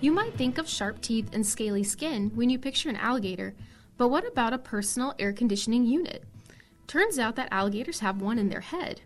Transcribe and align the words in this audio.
You 0.00 0.12
might 0.12 0.34
think 0.34 0.58
of 0.58 0.68
sharp 0.68 1.00
teeth 1.00 1.30
and 1.32 1.44
scaly 1.44 1.82
skin 1.82 2.30
when 2.36 2.50
you 2.50 2.58
picture 2.58 2.88
an 2.88 2.94
alligator, 2.94 3.54
but 3.96 4.08
what 4.08 4.24
about 4.24 4.52
a 4.52 4.58
personal 4.58 5.12
air 5.18 5.32
conditioning 5.32 5.84
unit? 5.84 6.22
Turns 6.86 7.18
out 7.18 7.34
that 7.34 7.48
alligators 7.50 7.98
have 7.98 8.22
one 8.22 8.38
in 8.38 8.48
their 8.48 8.60
head. 8.60 9.00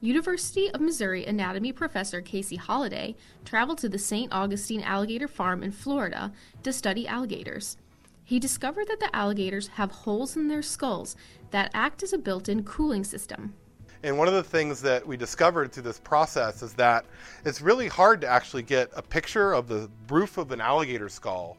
University 0.00 0.70
of 0.72 0.80
Missouri 0.80 1.24
anatomy 1.24 1.70
professor 1.70 2.20
Casey 2.20 2.56
Holliday 2.56 3.14
traveled 3.44 3.78
to 3.78 3.88
the 3.88 3.98
St. 3.98 4.32
Augustine 4.32 4.82
Alligator 4.82 5.28
Farm 5.28 5.62
in 5.62 5.70
Florida 5.70 6.32
to 6.64 6.72
study 6.72 7.06
alligators. 7.06 7.76
He 8.24 8.40
discovered 8.40 8.88
that 8.88 8.98
the 8.98 9.14
alligators 9.14 9.68
have 9.68 9.92
holes 9.92 10.36
in 10.36 10.48
their 10.48 10.62
skulls 10.62 11.14
that 11.52 11.70
act 11.72 12.02
as 12.02 12.12
a 12.12 12.18
built 12.18 12.48
in 12.48 12.64
cooling 12.64 13.04
system. 13.04 13.54
And 14.02 14.16
one 14.16 14.28
of 14.28 14.34
the 14.34 14.42
things 14.42 14.80
that 14.82 15.06
we 15.06 15.16
discovered 15.16 15.72
through 15.72 15.82
this 15.82 15.98
process 15.98 16.62
is 16.62 16.72
that 16.74 17.04
it's 17.44 17.60
really 17.60 17.88
hard 17.88 18.20
to 18.20 18.28
actually 18.28 18.62
get 18.62 18.90
a 18.94 19.02
picture 19.02 19.52
of 19.52 19.66
the 19.66 19.90
roof 20.08 20.38
of 20.38 20.52
an 20.52 20.60
alligator 20.60 21.08
skull 21.08 21.56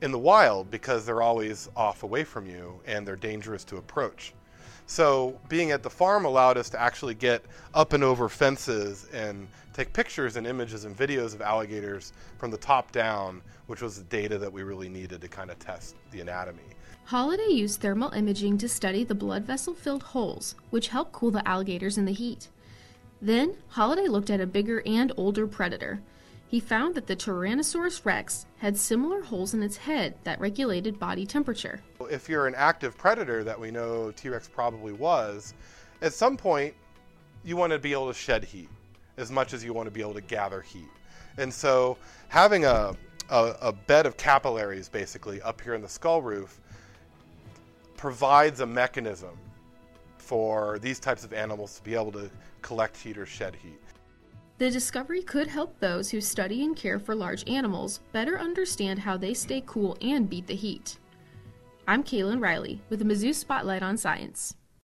in 0.00 0.10
the 0.10 0.18
wild 0.18 0.70
because 0.70 1.06
they're 1.06 1.22
always 1.22 1.68
off 1.76 2.02
away 2.02 2.24
from 2.24 2.46
you 2.46 2.80
and 2.86 3.06
they're 3.06 3.14
dangerous 3.14 3.62
to 3.64 3.76
approach. 3.76 4.34
So 4.86 5.38
being 5.48 5.70
at 5.70 5.82
the 5.82 5.90
farm 5.90 6.24
allowed 6.24 6.58
us 6.58 6.68
to 6.70 6.80
actually 6.80 7.14
get 7.14 7.44
up 7.74 7.92
and 7.92 8.04
over 8.04 8.28
fences 8.28 9.08
and 9.12 9.48
take 9.72 9.92
pictures 9.92 10.36
and 10.36 10.46
images 10.46 10.84
and 10.84 10.96
videos 10.96 11.34
of 11.34 11.40
alligators 11.40 12.12
from 12.38 12.50
the 12.50 12.58
top 12.58 12.92
down, 12.92 13.40
which 13.66 13.80
was 13.80 13.96
the 13.96 14.04
data 14.04 14.38
that 14.38 14.52
we 14.52 14.62
really 14.62 14.88
needed 14.88 15.20
to 15.20 15.28
kind 15.28 15.50
of 15.50 15.58
test 15.58 15.96
the 16.10 16.20
anatomy. 16.20 16.62
Holliday 17.04 17.48
used 17.48 17.80
thermal 17.80 18.10
imaging 18.10 18.58
to 18.58 18.68
study 18.68 19.02
the 19.04 19.14
blood 19.14 19.44
vessel 19.44 19.74
filled 19.74 20.02
holes, 20.02 20.54
which 20.70 20.88
help 20.88 21.12
cool 21.12 21.30
the 21.30 21.46
alligators 21.48 21.98
in 21.98 22.04
the 22.04 22.12
heat. 22.12 22.48
Then, 23.20 23.56
Holliday 23.68 24.08
looked 24.08 24.30
at 24.30 24.40
a 24.40 24.46
bigger 24.46 24.82
and 24.84 25.12
older 25.16 25.46
predator. 25.46 26.00
He 26.52 26.60
found 26.60 26.94
that 26.96 27.06
the 27.06 27.16
Tyrannosaurus 27.16 28.04
rex 28.04 28.44
had 28.58 28.76
similar 28.76 29.22
holes 29.22 29.54
in 29.54 29.62
its 29.62 29.78
head 29.78 30.16
that 30.24 30.38
regulated 30.38 30.98
body 30.98 31.24
temperature. 31.24 31.80
If 32.10 32.28
you're 32.28 32.46
an 32.46 32.54
active 32.54 32.94
predator 32.98 33.42
that 33.42 33.58
we 33.58 33.70
know 33.70 34.10
T 34.10 34.28
Rex 34.28 34.50
probably 34.50 34.92
was, 34.92 35.54
at 36.02 36.12
some 36.12 36.36
point 36.36 36.74
you 37.42 37.56
want 37.56 37.72
to 37.72 37.78
be 37.78 37.92
able 37.92 38.08
to 38.08 38.12
shed 38.12 38.44
heat 38.44 38.68
as 39.16 39.30
much 39.30 39.54
as 39.54 39.64
you 39.64 39.72
want 39.72 39.86
to 39.86 39.90
be 39.90 40.02
able 40.02 40.12
to 40.12 40.20
gather 40.20 40.60
heat. 40.60 40.90
And 41.38 41.50
so 41.50 41.96
having 42.28 42.66
a, 42.66 42.94
a, 43.30 43.54
a 43.62 43.72
bed 43.72 44.04
of 44.04 44.18
capillaries 44.18 44.90
basically 44.90 45.40
up 45.40 45.58
here 45.58 45.72
in 45.72 45.80
the 45.80 45.88
skull 45.88 46.20
roof 46.20 46.60
provides 47.96 48.60
a 48.60 48.66
mechanism 48.66 49.38
for 50.18 50.78
these 50.80 51.00
types 51.00 51.24
of 51.24 51.32
animals 51.32 51.76
to 51.78 51.82
be 51.82 51.94
able 51.94 52.12
to 52.12 52.30
collect 52.60 52.94
heat 52.98 53.16
or 53.16 53.24
shed 53.24 53.56
heat. 53.56 53.80
The 54.62 54.70
discovery 54.70 55.22
could 55.22 55.48
help 55.48 55.80
those 55.80 56.08
who 56.08 56.20
study 56.20 56.62
and 56.62 56.76
care 56.76 57.00
for 57.00 57.16
large 57.16 57.42
animals 57.50 57.98
better 58.12 58.38
understand 58.38 59.00
how 59.00 59.16
they 59.16 59.34
stay 59.34 59.60
cool 59.66 59.98
and 60.00 60.30
beat 60.30 60.46
the 60.46 60.54
heat. 60.54 61.00
I'm 61.88 62.04
Kaylin 62.04 62.40
Riley 62.40 62.80
with 62.88 63.00
the 63.00 63.04
Mizzou 63.04 63.34
Spotlight 63.34 63.82
on 63.82 63.96
Science. 63.96 64.54